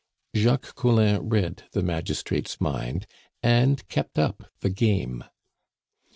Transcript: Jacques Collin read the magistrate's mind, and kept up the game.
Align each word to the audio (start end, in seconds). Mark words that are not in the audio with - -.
Jacques 0.35 0.73
Collin 0.73 1.29
read 1.29 1.65
the 1.73 1.83
magistrate's 1.83 2.59
mind, 2.59 3.05
and 3.43 3.87
kept 3.87 4.17
up 4.17 4.49
the 4.61 4.69
game. 4.71 5.23